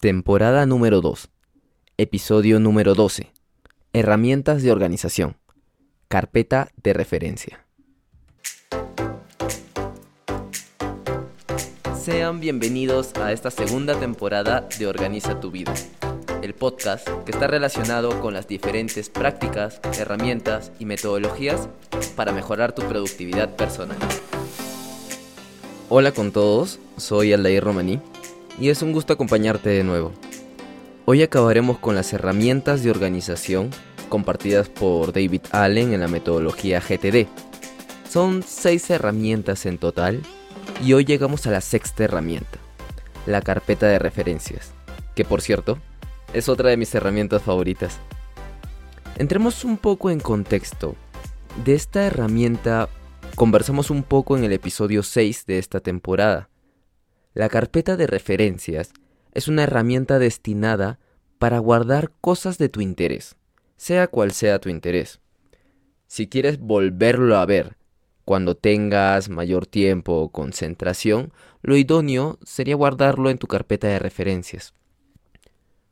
Temporada 0.00 0.66
número 0.66 1.00
2. 1.00 1.30
Episodio 1.96 2.60
número 2.60 2.94
12. 2.94 3.32
Herramientas 3.94 4.62
de 4.62 4.70
organización. 4.70 5.38
Carpeta 6.08 6.68
de 6.82 6.92
referencia. 6.92 7.64
Sean 11.98 12.40
bienvenidos 12.40 13.14
a 13.16 13.32
esta 13.32 13.50
segunda 13.50 13.98
temporada 13.98 14.68
de 14.78 14.86
Organiza 14.86 15.40
tu 15.40 15.50
vida, 15.50 15.72
el 16.42 16.52
podcast 16.52 17.08
que 17.24 17.32
está 17.32 17.46
relacionado 17.46 18.20
con 18.20 18.34
las 18.34 18.46
diferentes 18.46 19.08
prácticas, 19.08 19.80
herramientas 19.98 20.72
y 20.78 20.84
metodologías 20.84 21.70
para 22.14 22.32
mejorar 22.32 22.74
tu 22.74 22.82
productividad 22.82 23.56
personal. 23.56 23.96
Hola 25.88 26.12
con 26.12 26.32
todos, 26.32 26.80
soy 26.98 27.32
Aldair 27.32 27.64
Romaní 27.64 27.98
y 28.58 28.70
es 28.70 28.82
un 28.82 28.92
gusto 28.92 29.12
acompañarte 29.12 29.68
de 29.70 29.84
nuevo. 29.84 30.12
Hoy 31.04 31.22
acabaremos 31.22 31.78
con 31.78 31.94
las 31.94 32.12
herramientas 32.12 32.82
de 32.82 32.90
organización 32.90 33.70
compartidas 34.08 34.68
por 34.68 35.12
David 35.12 35.42
Allen 35.50 35.92
en 35.92 36.00
la 36.00 36.08
metodología 36.08 36.80
GTD. 36.80 37.26
Son 38.08 38.42
seis 38.42 38.88
herramientas 38.90 39.66
en 39.66 39.78
total 39.78 40.22
y 40.82 40.92
hoy 40.92 41.04
llegamos 41.04 41.46
a 41.46 41.50
la 41.50 41.60
sexta 41.60 42.04
herramienta, 42.04 42.58
la 43.26 43.42
carpeta 43.42 43.86
de 43.86 43.98
referencias, 43.98 44.72
que 45.14 45.24
por 45.24 45.42
cierto 45.42 45.78
es 46.32 46.48
otra 46.48 46.70
de 46.70 46.76
mis 46.76 46.94
herramientas 46.94 47.42
favoritas. 47.42 47.98
Entremos 49.16 49.64
un 49.64 49.76
poco 49.78 50.10
en 50.10 50.20
contexto. 50.20 50.94
De 51.64 51.74
esta 51.74 52.04
herramienta 52.04 52.88
conversamos 53.34 53.90
un 53.90 54.02
poco 54.02 54.36
en 54.36 54.44
el 54.44 54.52
episodio 54.52 55.02
6 55.02 55.46
de 55.46 55.58
esta 55.58 55.80
temporada. 55.80 56.48
La 57.36 57.50
carpeta 57.50 57.98
de 57.98 58.06
referencias 58.06 58.94
es 59.34 59.46
una 59.46 59.64
herramienta 59.64 60.18
destinada 60.18 60.98
para 61.36 61.58
guardar 61.58 62.10
cosas 62.22 62.56
de 62.56 62.70
tu 62.70 62.80
interés, 62.80 63.36
sea 63.76 64.06
cual 64.06 64.32
sea 64.32 64.58
tu 64.58 64.70
interés. 64.70 65.20
Si 66.06 66.28
quieres 66.28 66.58
volverlo 66.58 67.36
a 67.36 67.44
ver 67.44 67.76
cuando 68.24 68.54
tengas 68.54 69.28
mayor 69.28 69.66
tiempo 69.66 70.14
o 70.14 70.30
concentración, 70.30 71.30
lo 71.60 71.76
idóneo 71.76 72.38
sería 72.42 72.74
guardarlo 72.74 73.28
en 73.28 73.36
tu 73.36 73.48
carpeta 73.48 73.86
de 73.86 73.98
referencias. 73.98 74.72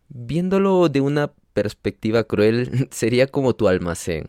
Viéndolo 0.09 0.89
de 0.89 1.03
una 1.03 1.35
perspectiva 1.53 2.25
cruel, 2.25 2.89
sería 2.91 3.27
como 3.27 3.55
tu 3.55 3.69
almacén. 3.69 4.29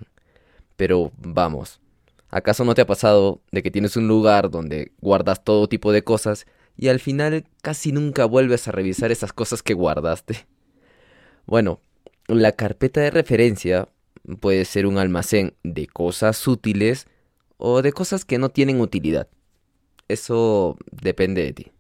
Pero 0.76 1.14
vamos, 1.16 1.80
¿acaso 2.30 2.66
no 2.66 2.76
te 2.76 2.82
ha 2.82 2.86
pasado 2.86 3.40
de 3.54 3.64
que 3.64 3.72
tienes 3.72 3.96
un 3.96 4.10
lugar 4.10 4.50
donde 4.50 4.92
guardas 5.00 5.46
todo 5.46 5.70
tipo 5.70 5.94
de 5.94 6.04
cosas 6.04 6.46
y 6.78 6.90
al 6.90 7.00
final 7.00 7.46
casi 7.62 7.92
nunca 7.92 8.26
vuelves 8.26 8.68
a 8.68 8.72
revisar 8.72 9.12
esas 9.12 9.34
cosas 9.34 9.64
que 9.64 9.74
guardaste. 9.74 10.46
Bueno, 11.46 11.80
la 12.28 12.52
carpeta 12.52 13.02
de 13.02 13.12
referencia 13.12 13.88
puede 14.40 14.66
ser 14.66 14.86
un 14.86 14.98
almacén 14.98 15.54
de 15.64 15.88
cosas 15.88 16.48
útiles 16.48 17.08
o 17.58 17.82
de 17.82 17.94
cosas 17.94 18.26
que 18.26 18.38
no 18.38 18.50
tienen 18.50 18.82
utilidad. 18.82 19.28
Eso 20.08 20.78
depende 20.92 21.44
de 21.44 21.54
ti. 21.54 21.72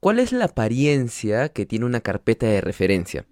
¿Cuál 0.00 0.18
es 0.18 0.32
la 0.32 0.46
apariencia 0.46 1.50
que 1.50 1.66
tiene 1.66 1.84
una 1.84 2.00
carpeta 2.00 2.46
de 2.46 2.60
referencia? 2.60 3.26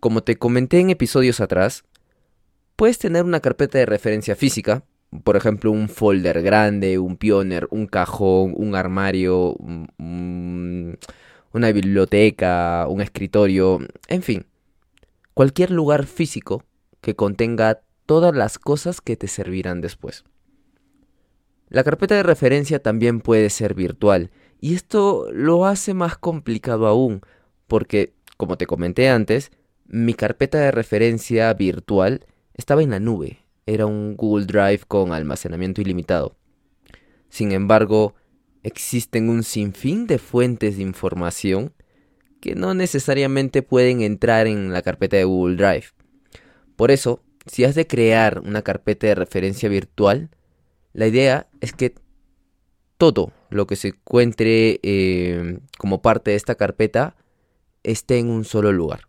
Como 0.00 0.22
te 0.22 0.36
comenté 0.36 0.80
en 0.80 0.90
episodios 0.90 1.40
atrás, 1.40 1.84
puedes 2.76 2.98
tener 2.98 3.24
una 3.24 3.40
carpeta 3.40 3.78
de 3.78 3.86
referencia 3.86 4.34
física, 4.34 4.84
por 5.24 5.36
ejemplo, 5.36 5.70
un 5.70 5.88
folder 5.88 6.42
grande, 6.42 6.98
un 6.98 7.16
pioner, 7.16 7.66
un 7.70 7.86
cajón, 7.86 8.52
un 8.56 8.74
armario, 8.74 9.56
una 11.52 11.72
biblioteca, 11.72 12.86
un 12.88 13.00
escritorio, 13.00 13.80
en 14.08 14.22
fin, 14.22 14.46
cualquier 15.34 15.70
lugar 15.70 16.06
físico 16.06 16.64
que 17.00 17.16
contenga 17.16 17.80
todas 18.06 18.34
las 18.34 18.58
cosas 18.58 19.00
que 19.00 19.16
te 19.16 19.28
servirán 19.28 19.80
después. 19.80 20.24
La 21.68 21.84
carpeta 21.84 22.14
de 22.14 22.22
referencia 22.22 22.82
también 22.82 23.20
puede 23.20 23.50
ser 23.50 23.74
virtual, 23.74 24.30
y 24.60 24.74
esto 24.74 25.28
lo 25.32 25.66
hace 25.66 25.94
más 25.94 26.18
complicado 26.18 26.86
aún, 26.86 27.20
porque, 27.66 28.14
como 28.36 28.56
te 28.56 28.66
comenté 28.66 29.08
antes, 29.08 29.52
mi 29.86 30.14
carpeta 30.14 30.58
de 30.58 30.70
referencia 30.70 31.52
virtual 31.54 32.26
estaba 32.54 32.82
en 32.82 32.90
la 32.90 33.00
nube, 33.00 33.38
era 33.68 33.84
un 33.84 34.16
Google 34.16 34.46
Drive 34.46 34.80
con 34.88 35.12
almacenamiento 35.12 35.82
ilimitado. 35.82 36.36
Sin 37.28 37.52
embargo, 37.52 38.14
existen 38.62 39.28
un 39.28 39.44
sinfín 39.44 40.06
de 40.06 40.18
fuentes 40.18 40.78
de 40.78 40.82
información 40.82 41.74
que 42.40 42.54
no 42.54 42.72
necesariamente 42.72 43.62
pueden 43.62 44.00
entrar 44.00 44.46
en 44.46 44.72
la 44.72 44.80
carpeta 44.80 45.18
de 45.18 45.24
Google 45.24 45.56
Drive. 45.56 45.88
Por 46.76 46.90
eso, 46.90 47.22
si 47.46 47.64
has 47.64 47.74
de 47.74 47.86
crear 47.86 48.40
una 48.40 48.62
carpeta 48.62 49.06
de 49.06 49.14
referencia 49.14 49.68
virtual, 49.68 50.30
la 50.94 51.06
idea 51.06 51.48
es 51.60 51.72
que 51.72 51.94
todo 52.96 53.32
lo 53.50 53.66
que 53.66 53.76
se 53.76 53.88
encuentre 53.88 54.80
eh, 54.82 55.58
como 55.76 56.00
parte 56.00 56.30
de 56.30 56.36
esta 56.36 56.54
carpeta 56.54 57.16
esté 57.82 58.18
en 58.18 58.30
un 58.30 58.44
solo 58.44 58.72
lugar. 58.72 59.08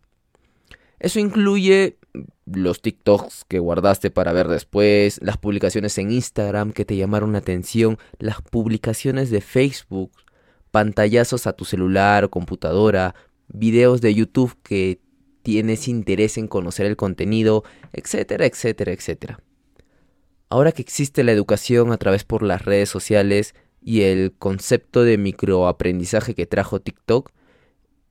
Eso 0.98 1.18
incluye 1.18 1.96
los 2.46 2.82
TikToks 2.82 3.44
que 3.46 3.58
guardaste 3.58 4.10
para 4.10 4.32
ver 4.32 4.48
después, 4.48 5.20
las 5.22 5.36
publicaciones 5.36 5.96
en 5.98 6.10
Instagram 6.10 6.72
que 6.72 6.84
te 6.84 6.96
llamaron 6.96 7.32
la 7.32 7.38
atención, 7.38 7.98
las 8.18 8.42
publicaciones 8.42 9.30
de 9.30 9.40
Facebook, 9.40 10.12
pantallazos 10.70 11.46
a 11.46 11.52
tu 11.52 11.64
celular 11.64 12.24
o 12.24 12.30
computadora, 12.30 13.14
videos 13.48 14.00
de 14.00 14.14
YouTube 14.14 14.56
que 14.62 15.00
tienes 15.42 15.88
interés 15.88 16.38
en 16.38 16.48
conocer 16.48 16.86
el 16.86 16.96
contenido, 16.96 17.64
etcétera, 17.92 18.46
etcétera, 18.46 18.92
etcétera. 18.92 19.40
Ahora 20.48 20.72
que 20.72 20.82
existe 20.82 21.24
la 21.24 21.32
educación 21.32 21.92
a 21.92 21.96
través 21.96 22.24
por 22.24 22.42
las 22.42 22.64
redes 22.64 22.88
sociales 22.88 23.54
y 23.82 24.02
el 24.02 24.32
concepto 24.38 25.04
de 25.04 25.16
microaprendizaje 25.16 26.34
que 26.34 26.46
trajo 26.46 26.80
TikTok, 26.80 27.30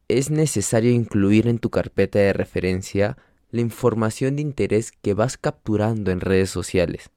es 0.07 0.31
necesario 0.31 0.91
incluir 0.91 1.47
en 1.47 1.59
tu 1.59 1.69
carpeta 1.69 2.17
de 2.19 2.33
referencia 2.33 3.17
la 3.51 3.61
información 3.61 4.35
de 4.35 4.41
interés 4.41 4.91
que 4.91 5.13
vas 5.13 5.37
capturando 5.37 6.11
en 6.11 6.21
redes 6.21 6.49
sociales. 6.49 7.09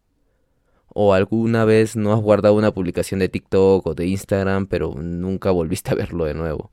O 0.89 1.15
alguna 1.15 1.65
vez 1.65 1.97
no 1.97 2.13
has 2.13 2.21
guardado 2.21 2.55
una 2.55 2.73
publicación 2.73 3.21
de 3.21 3.29
TikTok 3.29 3.87
o 3.87 3.95
de 3.95 4.07
Instagram, 4.07 4.67
pero 4.67 4.95
nunca 4.95 5.51
volviste 5.51 5.91
a 5.91 5.95
verlo 5.95 6.25
de 6.25 6.35
nuevo. 6.35 6.71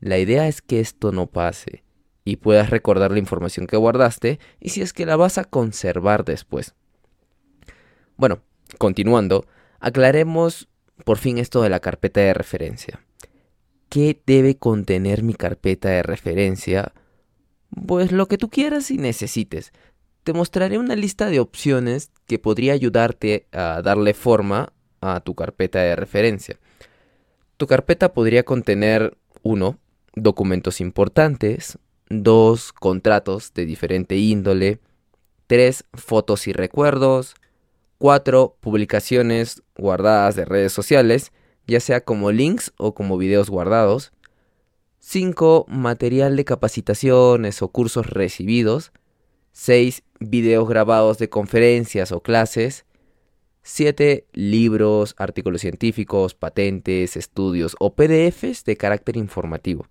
La 0.00 0.18
idea 0.18 0.48
es 0.48 0.62
que 0.62 0.80
esto 0.80 1.12
no 1.12 1.26
pase 1.26 1.82
y 2.24 2.36
puedas 2.36 2.70
recordar 2.70 3.12
la 3.12 3.18
información 3.18 3.66
que 3.66 3.76
guardaste 3.76 4.38
y 4.60 4.70
si 4.70 4.82
es 4.82 4.92
que 4.92 5.06
la 5.06 5.16
vas 5.16 5.38
a 5.38 5.44
conservar 5.44 6.24
después. 6.24 6.74
Bueno, 8.16 8.40
continuando, 8.78 9.46
aclaremos 9.80 10.68
por 11.04 11.18
fin 11.18 11.38
esto 11.38 11.62
de 11.62 11.70
la 11.70 11.80
carpeta 11.80 12.20
de 12.20 12.34
referencia. 12.34 13.00
¿Qué 13.88 14.20
debe 14.26 14.56
contener 14.56 15.22
mi 15.22 15.34
carpeta 15.34 15.88
de 15.88 16.02
referencia? 16.02 16.92
Pues 17.86 18.12
lo 18.12 18.26
que 18.26 18.38
tú 18.38 18.48
quieras 18.48 18.90
y 18.90 18.98
necesites. 18.98 19.72
Te 20.22 20.32
mostraré 20.32 20.78
una 20.78 20.96
lista 20.96 21.26
de 21.26 21.40
opciones 21.40 22.10
que 22.26 22.38
podría 22.38 22.72
ayudarte 22.72 23.46
a 23.52 23.82
darle 23.82 24.14
forma 24.14 24.72
a 25.00 25.20
tu 25.20 25.34
carpeta 25.34 25.80
de 25.80 25.96
referencia. 25.96 26.58
Tu 27.56 27.66
carpeta 27.66 28.12
podría 28.12 28.42
contener 28.42 29.16
1. 29.42 29.78
Documentos 30.14 30.80
importantes. 30.80 31.78
2. 32.08 32.72
Contratos 32.72 33.52
de 33.54 33.66
diferente 33.66 34.16
índole. 34.16 34.80
3. 35.46 35.84
Fotos 35.92 36.46
y 36.46 36.52
recuerdos. 36.52 37.34
4. 37.98 38.56
Publicaciones 38.60 39.62
guardadas 39.76 40.36
de 40.36 40.44
redes 40.44 40.72
sociales, 40.72 41.32
ya 41.66 41.80
sea 41.80 42.00
como 42.00 42.32
links 42.32 42.72
o 42.76 42.94
como 42.94 43.18
videos 43.18 43.50
guardados. 43.50 44.12
5. 45.06 45.66
Material 45.68 46.34
de 46.34 46.46
capacitaciones 46.46 47.60
o 47.60 47.68
cursos 47.68 48.06
recibidos. 48.06 48.90
6. 49.52 50.02
Videos 50.18 50.66
grabados 50.66 51.18
de 51.18 51.28
conferencias 51.28 52.10
o 52.10 52.20
clases. 52.20 52.86
7. 53.62 54.26
Libros, 54.32 55.14
artículos 55.18 55.60
científicos, 55.60 56.34
patentes, 56.34 57.18
estudios 57.18 57.76
o 57.80 57.94
PDFs 57.94 58.64
de 58.64 58.78
carácter 58.78 59.18
informativo. 59.18 59.86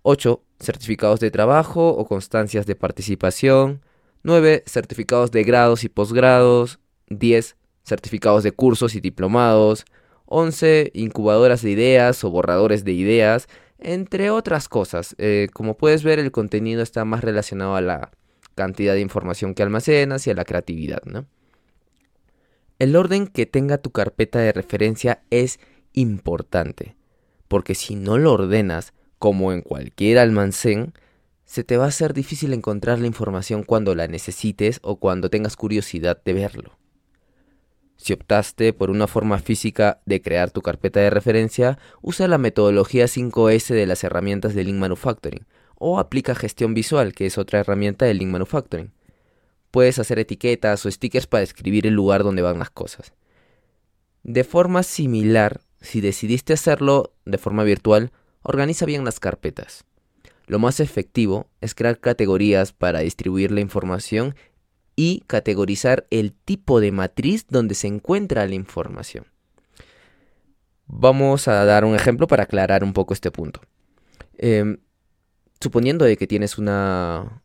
8. 0.00 0.42
Certificados 0.58 1.20
de 1.20 1.30
trabajo 1.30 1.90
o 1.90 2.06
constancias 2.06 2.64
de 2.64 2.76
participación. 2.76 3.82
9. 4.22 4.64
Certificados 4.66 5.30
de 5.32 5.44
grados 5.44 5.84
y 5.84 5.90
posgrados. 5.90 6.80
10. 7.10 7.56
Certificados 7.84 8.42
de 8.42 8.52
cursos 8.52 8.94
y 8.94 9.02
diplomados. 9.02 9.84
11. 10.24 10.92
Incubadoras 10.94 11.60
de 11.60 11.72
ideas 11.72 12.24
o 12.24 12.30
borradores 12.30 12.84
de 12.84 12.92
ideas 12.92 13.48
entre 13.78 14.30
otras 14.30 14.68
cosas. 14.68 15.14
Eh, 15.18 15.48
como 15.52 15.76
puedes 15.76 16.02
ver, 16.02 16.18
el 16.18 16.32
contenido 16.32 16.82
está 16.82 17.04
más 17.04 17.22
relacionado 17.22 17.76
a 17.76 17.80
la 17.80 18.10
cantidad 18.54 18.94
de 18.94 19.00
información 19.00 19.54
que 19.54 19.62
almacenas 19.62 20.26
y 20.26 20.30
a 20.30 20.34
la 20.34 20.44
creatividad. 20.44 21.02
¿no? 21.04 21.26
El 22.78 22.96
orden 22.96 23.26
que 23.26 23.46
tenga 23.46 23.78
tu 23.78 23.90
carpeta 23.90 24.38
de 24.40 24.52
referencia 24.52 25.22
es 25.30 25.60
importante, 25.92 26.96
porque 27.46 27.74
si 27.74 27.94
no 27.94 28.18
lo 28.18 28.32
ordenas, 28.32 28.92
como 29.18 29.52
en 29.52 29.62
cualquier 29.62 30.18
almacén, 30.18 30.92
se 31.44 31.64
te 31.64 31.76
va 31.76 31.86
a 31.86 31.88
hacer 31.88 32.14
difícil 32.14 32.52
encontrar 32.52 32.98
la 32.98 33.06
información 33.06 33.62
cuando 33.62 33.94
la 33.94 34.06
necesites 34.06 34.80
o 34.82 34.96
cuando 34.96 35.30
tengas 35.30 35.56
curiosidad 35.56 36.20
de 36.22 36.34
verlo. 36.34 36.78
Si 37.98 38.12
optaste 38.12 38.72
por 38.72 38.90
una 38.90 39.08
forma 39.08 39.38
física 39.38 40.00
de 40.06 40.22
crear 40.22 40.50
tu 40.50 40.62
carpeta 40.62 41.00
de 41.00 41.10
referencia, 41.10 41.78
usa 42.00 42.28
la 42.28 42.38
metodología 42.38 43.06
5S 43.06 43.74
de 43.74 43.86
las 43.86 44.04
herramientas 44.04 44.54
de 44.54 44.64
Lean 44.64 44.78
Manufacturing 44.78 45.46
o 45.74 45.98
aplica 45.98 46.34
gestión 46.34 46.74
visual, 46.74 47.12
que 47.12 47.26
es 47.26 47.38
otra 47.38 47.58
herramienta 47.60 48.06
de 48.06 48.14
Lean 48.14 48.30
Manufacturing. 48.30 48.92
Puedes 49.72 49.98
hacer 49.98 50.20
etiquetas 50.20 50.86
o 50.86 50.90
stickers 50.90 51.26
para 51.26 51.40
describir 51.40 51.86
el 51.86 51.94
lugar 51.94 52.22
donde 52.22 52.40
van 52.40 52.60
las 52.60 52.70
cosas. 52.70 53.12
De 54.22 54.44
forma 54.44 54.84
similar, 54.84 55.60
si 55.80 56.00
decidiste 56.00 56.52
hacerlo 56.52 57.12
de 57.24 57.38
forma 57.38 57.64
virtual, 57.64 58.12
organiza 58.42 58.86
bien 58.86 59.04
las 59.04 59.20
carpetas. 59.20 59.84
Lo 60.46 60.58
más 60.58 60.80
efectivo 60.80 61.48
es 61.60 61.74
crear 61.74 62.00
categorías 62.00 62.72
para 62.72 63.00
distribuir 63.00 63.52
la 63.52 63.60
información 63.60 64.34
y 64.98 65.22
categorizar 65.28 66.08
el 66.10 66.32
tipo 66.32 66.80
de 66.80 66.90
matriz 66.90 67.46
donde 67.48 67.76
se 67.76 67.86
encuentra 67.86 68.48
la 68.48 68.56
información. 68.56 69.26
Vamos 70.88 71.46
a 71.46 71.64
dar 71.64 71.84
un 71.84 71.94
ejemplo 71.94 72.26
para 72.26 72.42
aclarar 72.42 72.82
un 72.82 72.92
poco 72.92 73.14
este 73.14 73.30
punto. 73.30 73.60
Em, 74.38 74.78
suponiendo 75.60 76.04
de 76.04 76.16
que 76.16 76.26
tienes 76.26 76.58
una 76.58 77.44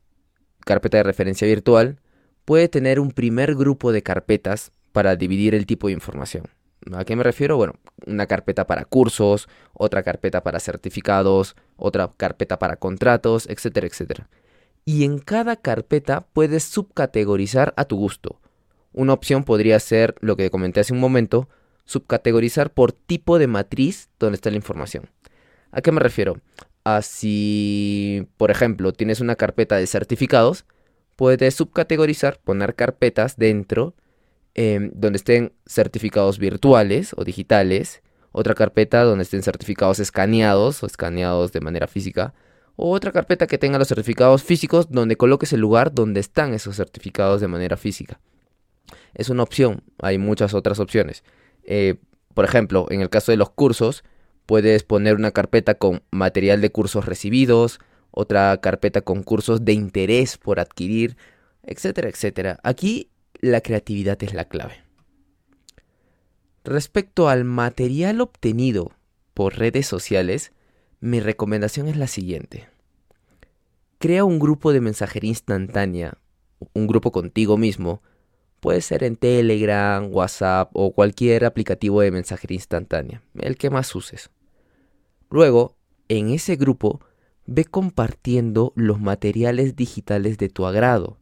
carpeta 0.66 0.96
de 0.96 1.04
referencia 1.04 1.46
virtual, 1.46 2.00
puede 2.44 2.68
tener 2.68 2.98
un 2.98 3.12
primer 3.12 3.54
grupo 3.54 3.92
de 3.92 4.02
carpetas 4.02 4.72
para 4.90 5.14
dividir 5.14 5.54
el 5.54 5.64
tipo 5.64 5.86
de 5.86 5.92
información. 5.92 6.46
¿A 6.92 7.04
qué 7.04 7.14
me 7.14 7.22
refiero? 7.22 7.56
Bueno, 7.56 7.74
una 8.04 8.26
carpeta 8.26 8.66
para 8.66 8.84
cursos, 8.84 9.48
otra 9.74 10.02
carpeta 10.02 10.42
para 10.42 10.58
certificados, 10.58 11.54
otra 11.76 12.10
carpeta 12.16 12.58
para 12.58 12.78
contratos, 12.78 13.46
etcétera, 13.48 13.86
etcétera 13.86 14.28
y 14.84 15.04
en 15.04 15.18
cada 15.18 15.56
carpeta 15.56 16.26
puedes 16.32 16.64
subcategorizar 16.64 17.72
a 17.76 17.84
tu 17.84 17.96
gusto. 17.96 18.40
Una 18.92 19.12
opción 19.12 19.44
podría 19.44 19.80
ser 19.80 20.14
lo 20.20 20.36
que 20.36 20.50
comenté 20.50 20.80
hace 20.80 20.92
un 20.92 21.00
momento, 21.00 21.48
subcategorizar 21.84 22.72
por 22.72 22.92
tipo 22.92 23.38
de 23.38 23.46
matriz 23.46 24.08
donde 24.18 24.36
está 24.36 24.50
la 24.50 24.56
información. 24.56 25.10
¿A 25.72 25.80
qué 25.80 25.90
me 25.90 26.00
refiero? 26.00 26.38
A 26.84 27.02
si, 27.02 28.28
por 28.36 28.50
ejemplo, 28.50 28.92
tienes 28.92 29.20
una 29.20 29.36
carpeta 29.36 29.76
de 29.76 29.86
certificados, 29.86 30.64
puedes 31.16 31.54
subcategorizar, 31.54 32.38
poner 32.38 32.74
carpetas 32.74 33.36
dentro 33.36 33.94
em, 34.54 34.90
donde 34.94 35.16
estén 35.16 35.52
certificados 35.66 36.38
virtuales 36.38 37.12
o 37.16 37.24
digitales, 37.24 38.02
otra 38.32 38.54
carpeta 38.54 39.02
donde 39.02 39.22
estén 39.22 39.42
certificados 39.42 39.98
escaneados 39.98 40.82
o 40.82 40.86
escaneados 40.86 41.52
de 41.52 41.60
manera 41.60 41.86
física, 41.86 42.34
o 42.76 42.90
otra 42.90 43.12
carpeta 43.12 43.46
que 43.46 43.58
tenga 43.58 43.78
los 43.78 43.88
certificados 43.88 44.42
físicos 44.42 44.90
donde 44.90 45.16
coloques 45.16 45.52
el 45.52 45.60
lugar 45.60 45.92
donde 45.92 46.20
están 46.20 46.54
esos 46.54 46.76
certificados 46.76 47.40
de 47.40 47.48
manera 47.48 47.76
física. 47.76 48.20
Es 49.14 49.28
una 49.28 49.42
opción, 49.42 49.82
hay 49.98 50.18
muchas 50.18 50.54
otras 50.54 50.80
opciones. 50.80 51.22
Eh, 51.64 51.96
por 52.34 52.44
ejemplo, 52.44 52.86
en 52.90 53.00
el 53.00 53.10
caso 53.10 53.32
de 53.32 53.38
los 53.38 53.50
cursos, 53.50 54.04
puedes 54.46 54.82
poner 54.82 55.14
una 55.14 55.30
carpeta 55.30 55.74
con 55.74 56.02
material 56.10 56.60
de 56.60 56.70
cursos 56.70 57.06
recibidos, 57.06 57.78
otra 58.10 58.56
carpeta 58.60 59.00
con 59.02 59.22
cursos 59.22 59.64
de 59.64 59.72
interés 59.72 60.36
por 60.36 60.60
adquirir, 60.60 61.16
etcétera, 61.62 62.08
etcétera. 62.08 62.60
Aquí 62.62 63.10
la 63.40 63.60
creatividad 63.60 64.22
es 64.22 64.34
la 64.34 64.44
clave. 64.46 64.82
Respecto 66.64 67.28
al 67.28 67.44
material 67.44 68.20
obtenido 68.20 68.92
por 69.34 69.58
redes 69.58 69.86
sociales, 69.86 70.52
mi 71.04 71.20
recomendación 71.20 71.86
es 71.88 71.98
la 71.98 72.06
siguiente. 72.06 72.66
Crea 73.98 74.24
un 74.24 74.38
grupo 74.38 74.72
de 74.72 74.80
mensajería 74.80 75.28
instantánea, 75.28 76.16
un 76.72 76.86
grupo 76.86 77.12
contigo 77.12 77.58
mismo. 77.58 78.00
Puede 78.60 78.80
ser 78.80 79.04
en 79.04 79.16
Telegram, 79.16 80.08
WhatsApp 80.10 80.70
o 80.72 80.94
cualquier 80.94 81.44
aplicativo 81.44 82.00
de 82.00 82.10
mensajería 82.10 82.54
instantánea, 82.54 83.22
el 83.38 83.58
que 83.58 83.68
más 83.68 83.94
uses. 83.94 84.30
Luego, 85.28 85.76
en 86.08 86.30
ese 86.30 86.56
grupo, 86.56 87.00
ve 87.44 87.66
compartiendo 87.66 88.72
los 88.74 88.98
materiales 88.98 89.76
digitales 89.76 90.38
de 90.38 90.48
tu 90.48 90.64
agrado. 90.64 91.18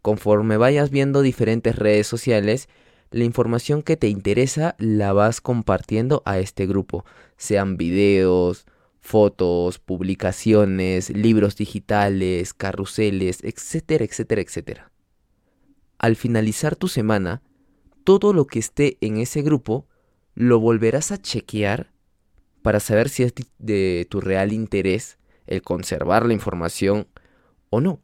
Conforme 0.00 0.56
vayas 0.56 0.88
viendo 0.88 1.20
diferentes 1.20 1.76
redes 1.76 2.06
sociales, 2.06 2.70
la 3.10 3.24
información 3.24 3.82
que 3.82 3.98
te 3.98 4.08
interesa 4.08 4.76
la 4.78 5.12
vas 5.12 5.42
compartiendo 5.42 6.22
a 6.24 6.38
este 6.38 6.66
grupo, 6.66 7.04
sean 7.36 7.76
videos, 7.76 8.64
fotos, 9.00 9.78
publicaciones, 9.78 11.10
libros 11.10 11.56
digitales, 11.56 12.54
carruseles, 12.54 13.40
etcétera, 13.42 14.04
etcétera, 14.04 14.42
etcétera. 14.42 14.92
Al 15.98 16.16
finalizar 16.16 16.76
tu 16.76 16.88
semana, 16.88 17.42
todo 18.04 18.32
lo 18.32 18.46
que 18.46 18.58
esté 18.58 18.98
en 19.00 19.18
ese 19.18 19.42
grupo 19.42 19.86
lo 20.34 20.60
volverás 20.60 21.12
a 21.12 21.18
chequear 21.20 21.92
para 22.62 22.80
saber 22.80 23.08
si 23.08 23.22
es 23.22 23.34
de 23.58 24.06
tu 24.08 24.20
real 24.20 24.52
interés 24.52 25.18
el 25.46 25.62
conservar 25.62 26.26
la 26.26 26.34
información 26.34 27.08
o 27.70 27.80
no. 27.80 28.00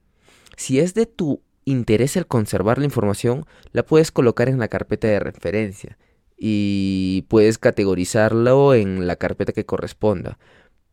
Si 0.56 0.80
es 0.80 0.94
de 0.94 1.06
tu 1.06 1.42
interés 1.64 2.16
el 2.16 2.26
conservar 2.26 2.78
la 2.78 2.84
información, 2.84 3.44
la 3.72 3.84
puedes 3.84 4.10
colocar 4.10 4.48
en 4.48 4.58
la 4.58 4.68
carpeta 4.68 5.08
de 5.08 5.20
referencia 5.20 5.98
y 6.38 7.24
puedes 7.28 7.58
categorizarlo 7.58 8.74
en 8.74 9.06
la 9.06 9.16
carpeta 9.16 9.52
que 9.52 9.64
corresponda 9.64 10.38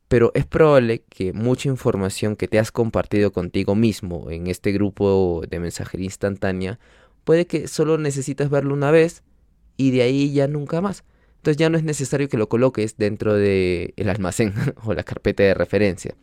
pero 0.08 0.32
es 0.36 0.46
probable 0.46 1.04
que 1.10 1.34
mucha 1.34 1.70
información 1.70 2.36
que 2.36 2.48
te 2.48 2.60
has 2.60 2.72
compartido 2.72 3.32
contigo 3.32 3.76
mismo 3.76 4.30
en 4.30 4.48
este 4.48 4.72
grupo 4.72 5.44
de 5.50 5.60
mensajería 5.60 6.06
instantánea, 6.06 6.80
puede 7.24 7.48
que 7.48 7.68
solo 7.68 7.98
necesites 7.98 8.50
verlo 8.50 8.74
una 8.74 8.92
vez 8.92 9.24
y 9.78 9.92
de 9.92 10.04
ahí 10.04 10.34
ya 10.34 10.48
nunca 10.48 10.82
más. 10.82 11.04
Entonces 11.38 11.58
ya 11.58 11.70
no 11.70 11.78
es 11.78 11.84
necesario 11.84 12.30
que 12.30 12.38
lo 12.38 12.48
coloques 12.48 12.96
dentro 12.98 13.34
del 13.34 13.94
el 13.98 14.10
almacén 14.10 14.54
o 14.86 14.94
la 14.94 15.04
carpeta 15.04 15.44
de 15.44 15.54
referencia. 15.54 16.16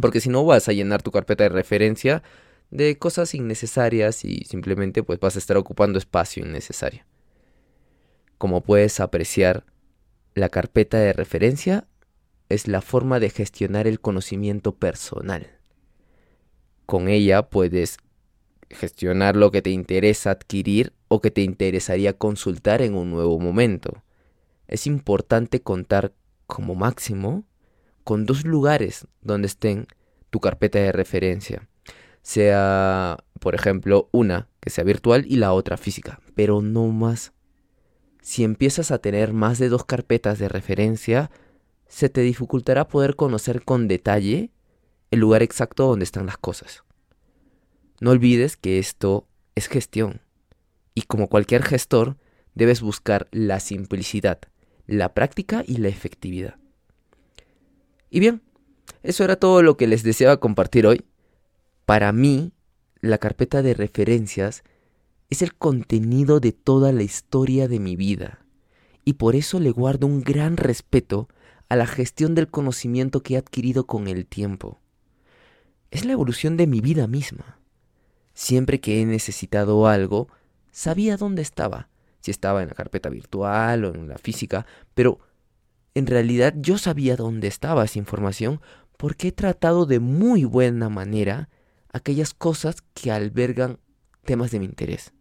Porque 0.00 0.20
si 0.20 0.28
no 0.28 0.44
vas 0.44 0.68
a 0.68 0.72
llenar 0.72 1.02
tu 1.02 1.10
carpeta 1.10 1.44
de 1.44 1.48
referencia 1.48 2.22
de 2.70 2.98
cosas 2.98 3.34
innecesarias 3.34 4.24
y 4.24 4.44
simplemente 4.44 5.02
pues 5.02 5.18
vas 5.18 5.36
a 5.36 5.38
estar 5.38 5.56
ocupando 5.56 5.98
espacio 5.98 6.44
innecesario. 6.44 7.04
Como 8.38 8.62
puedes 8.62 9.00
apreciar, 9.00 9.64
la 10.34 10.48
carpeta 10.48 10.98
de 10.98 11.12
referencia 11.12 11.88
es 12.50 12.68
la 12.68 12.82
forma 12.82 13.20
de 13.20 13.30
gestionar 13.30 13.86
el 13.86 14.00
conocimiento 14.00 14.74
personal. 14.74 15.46
Con 16.84 17.08
ella 17.08 17.48
puedes 17.48 17.96
gestionar 18.68 19.36
lo 19.36 19.50
que 19.50 19.62
te 19.62 19.70
interesa 19.70 20.32
adquirir 20.32 20.92
o 21.08 21.20
que 21.20 21.30
te 21.30 21.42
interesaría 21.42 22.12
consultar 22.18 22.82
en 22.82 22.94
un 22.94 23.10
nuevo 23.10 23.38
momento. 23.38 24.02
Es 24.68 24.86
importante 24.86 25.62
contar 25.62 26.12
como 26.46 26.74
máximo 26.74 27.44
con 28.04 28.26
dos 28.26 28.44
lugares 28.44 29.06
donde 29.22 29.46
estén 29.46 29.86
tu 30.30 30.40
carpeta 30.40 30.80
de 30.80 30.92
referencia. 30.92 31.68
Sea, 32.22 33.18
por 33.38 33.54
ejemplo, 33.54 34.08
una 34.12 34.48
que 34.60 34.70
sea 34.70 34.84
virtual 34.84 35.24
y 35.26 35.36
la 35.36 35.52
otra 35.52 35.76
física, 35.76 36.20
pero 36.34 36.62
no 36.62 36.88
más. 36.88 37.32
Si 38.20 38.44
empiezas 38.44 38.90
a 38.90 38.98
tener 38.98 39.32
más 39.32 39.58
de 39.58 39.68
dos 39.68 39.84
carpetas 39.84 40.38
de 40.38 40.48
referencia, 40.48 41.30
se 41.90 42.08
te 42.08 42.20
dificultará 42.20 42.86
poder 42.86 43.16
conocer 43.16 43.64
con 43.64 43.88
detalle 43.88 44.50
el 45.10 45.18
lugar 45.18 45.42
exacto 45.42 45.86
donde 45.88 46.04
están 46.04 46.24
las 46.24 46.38
cosas. 46.38 46.84
No 48.00 48.12
olvides 48.12 48.56
que 48.56 48.78
esto 48.78 49.26
es 49.56 49.66
gestión 49.66 50.20
y 50.94 51.02
como 51.02 51.28
cualquier 51.28 51.64
gestor 51.64 52.16
debes 52.54 52.80
buscar 52.80 53.28
la 53.32 53.58
simplicidad, 53.58 54.38
la 54.86 55.12
práctica 55.14 55.64
y 55.66 55.78
la 55.78 55.88
efectividad. 55.88 56.56
Y 58.08 58.20
bien, 58.20 58.40
eso 59.02 59.24
era 59.24 59.34
todo 59.34 59.62
lo 59.62 59.76
que 59.76 59.88
les 59.88 60.04
deseaba 60.04 60.38
compartir 60.38 60.86
hoy. 60.86 61.04
Para 61.86 62.12
mí, 62.12 62.52
la 63.00 63.18
carpeta 63.18 63.62
de 63.62 63.74
referencias 63.74 64.62
es 65.28 65.42
el 65.42 65.54
contenido 65.54 66.38
de 66.38 66.52
toda 66.52 66.92
la 66.92 67.02
historia 67.02 67.66
de 67.66 67.80
mi 67.80 67.96
vida 67.96 68.46
y 69.04 69.14
por 69.14 69.34
eso 69.34 69.58
le 69.58 69.72
guardo 69.72 70.06
un 70.06 70.22
gran 70.22 70.56
respeto 70.56 71.28
a 71.70 71.76
la 71.76 71.86
gestión 71.86 72.34
del 72.34 72.50
conocimiento 72.50 73.22
que 73.22 73.34
he 73.34 73.38
adquirido 73.38 73.86
con 73.86 74.08
el 74.08 74.26
tiempo. 74.26 74.80
Es 75.92 76.04
la 76.04 76.12
evolución 76.12 76.56
de 76.56 76.66
mi 76.66 76.80
vida 76.80 77.06
misma. 77.06 77.60
Siempre 78.34 78.80
que 78.80 79.00
he 79.00 79.06
necesitado 79.06 79.86
algo, 79.86 80.26
sabía 80.72 81.16
dónde 81.16 81.42
estaba, 81.42 81.88
si 82.20 82.32
estaba 82.32 82.62
en 82.62 82.68
la 82.68 82.74
carpeta 82.74 83.08
virtual 83.08 83.84
o 83.84 83.94
en 83.94 84.08
la 84.08 84.18
física, 84.18 84.66
pero 84.94 85.20
en 85.94 86.08
realidad 86.08 86.54
yo 86.56 86.76
sabía 86.76 87.14
dónde 87.14 87.46
estaba 87.46 87.84
esa 87.84 88.00
información 88.00 88.60
porque 88.96 89.28
he 89.28 89.32
tratado 89.32 89.86
de 89.86 90.00
muy 90.00 90.44
buena 90.44 90.88
manera 90.88 91.48
aquellas 91.92 92.34
cosas 92.34 92.82
que 92.94 93.12
albergan 93.12 93.78
temas 94.24 94.50
de 94.50 94.58
mi 94.58 94.64
interés. 94.64 95.12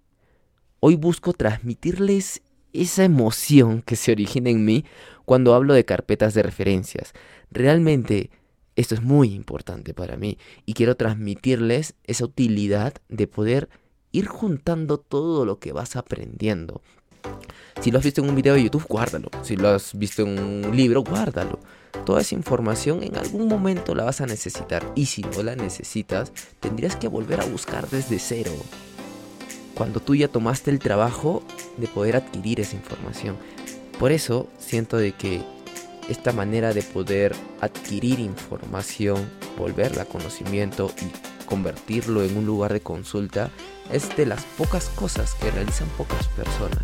Hoy 0.79 0.95
busco 0.95 1.33
transmitirles 1.33 2.41
esa 2.73 3.03
emoción 3.03 3.81
que 3.81 3.95
se 3.95 4.11
origina 4.11 4.49
en 4.49 4.65
mí 4.65 4.85
cuando 5.25 5.53
hablo 5.53 5.73
de 5.73 5.85
carpetas 5.85 6.33
de 6.33 6.43
referencias. 6.43 7.13
Realmente 7.51 8.29
Esto 8.79 8.95
es 8.95 9.01
muy 9.01 9.33
importante 9.33 9.93
para 9.93 10.15
mí 10.15 10.37
y 10.65 10.73
quiero 10.73 10.95
transmitirles 10.95 11.95
esa 12.05 12.23
utilidad 12.23 12.93
de 13.09 13.27
poder 13.27 13.67
ir 14.13 14.27
juntando 14.27 14.97
todo 14.99 15.43
lo 15.43 15.59
que 15.59 15.73
vas 15.73 15.97
aprendiendo. 15.97 16.81
Si 17.81 17.91
lo 17.91 17.97
has 17.97 18.05
visto 18.05 18.21
en 18.21 18.29
un 18.29 18.35
video 18.35 18.53
de 18.53 18.63
YouTube, 18.63 18.85
guárdalo. 18.87 19.29
Si 19.41 19.57
lo 19.57 19.67
has 19.67 19.97
visto 19.99 20.21
en 20.21 20.39
un 20.39 20.77
libro, 20.77 21.03
guárdalo. 21.03 21.59
Toda 22.05 22.21
esa 22.21 22.35
información 22.35 23.03
en 23.03 23.17
algún 23.17 23.49
momento 23.49 23.95
la 23.95 24.05
vas 24.05 24.21
a 24.21 24.27
necesitar 24.27 24.93
y 24.95 25.07
si 25.07 25.23
no 25.23 25.43
la 25.43 25.57
necesitas, 25.57 26.31
tendrías 26.61 26.95
que 26.95 27.09
volver 27.09 27.41
a 27.41 27.45
buscar 27.45 27.85
desde 27.89 28.17
cero. 28.17 28.53
Cuando 29.79 30.01
tú 30.01 30.13
ya 30.13 30.27
tomaste 30.27 30.71
el 30.71 30.79
trabajo 30.79 31.41
de 31.77 31.87
poder 31.87 32.17
adquirir 32.17 32.59
esa 32.59 32.75
información. 32.75 33.37
Por 33.97 34.11
eso 34.11 34.49
siento 34.59 34.97
de 34.97 35.13
que 35.13 35.41
esta 36.09 36.33
manera 36.33 36.73
de 36.73 36.83
poder 36.83 37.33
adquirir 37.61 38.19
información, 38.19 39.31
volverla 39.57 40.01
a 40.01 40.05
conocimiento 40.05 40.91
y 41.01 41.45
convertirlo 41.45 42.25
en 42.25 42.35
un 42.35 42.45
lugar 42.45 42.73
de 42.73 42.81
consulta 42.81 43.51
es 43.89 44.13
de 44.17 44.25
las 44.25 44.43
pocas 44.43 44.89
cosas 44.89 45.33
que 45.35 45.49
realizan 45.49 45.87
pocas 45.97 46.27
personas. 46.27 46.83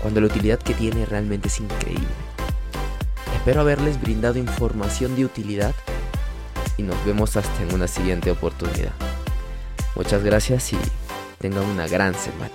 Cuando 0.00 0.20
la 0.20 0.28
utilidad 0.28 0.60
que 0.60 0.74
tiene 0.74 1.06
realmente 1.06 1.48
es 1.48 1.58
increíble. 1.58 2.06
Espero 3.34 3.62
haberles 3.62 4.00
brindado 4.00 4.38
información 4.38 5.16
de 5.16 5.24
utilidad 5.24 5.74
y 6.76 6.84
nos 6.84 7.04
vemos 7.04 7.36
hasta 7.36 7.64
en 7.64 7.74
una 7.74 7.88
siguiente 7.88 8.30
oportunidad. 8.30 8.92
Muchas 9.96 10.22
gracias 10.22 10.72
y 10.72 10.76
tengan 11.40 11.64
una 11.64 11.88
gran 11.88 12.14
semana. 12.14 12.52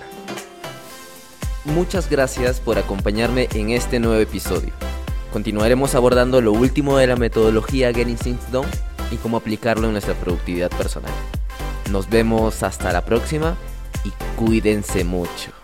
Muchas 1.64 2.08
gracias 2.08 2.60
por 2.60 2.78
acompañarme 2.78 3.48
en 3.52 3.70
este 3.70 3.98
nuevo 3.98 4.20
episodio. 4.20 4.72
Continuaremos 5.32 5.96
abordando 5.96 6.40
lo 6.40 6.52
último 6.52 6.96
de 6.96 7.08
la 7.08 7.16
metodología 7.16 7.92
Getting 7.92 8.16
Things 8.16 8.52
Done 8.52 8.68
y 9.10 9.16
cómo 9.16 9.38
aplicarlo 9.38 9.88
en 9.88 9.92
nuestra 9.92 10.14
productividad 10.14 10.70
personal. 10.70 11.12
Nos 11.90 12.08
vemos 12.08 12.62
hasta 12.62 12.92
la 12.92 13.04
próxima 13.04 13.56
y 14.04 14.10
cuídense 14.36 15.02
mucho. 15.02 15.55